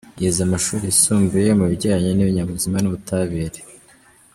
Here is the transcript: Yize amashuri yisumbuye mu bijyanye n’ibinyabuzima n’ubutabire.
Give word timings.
Yize 0.21 0.41
amashuri 0.47 0.83
yisumbuye 0.87 1.49
mu 1.59 1.65
bijyanye 1.71 2.09
n’ibinyabuzima 2.13 2.77
n’ubutabire. 2.79 3.59